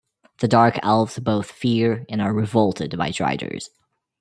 The 0.39 0.47
dark 0.47 0.79
elves 0.81 1.19
both 1.19 1.51
fear 1.51 2.07
and 2.09 2.23
are 2.23 2.33
revolted 2.33 2.97
by 2.97 3.09
driders. 3.11 3.65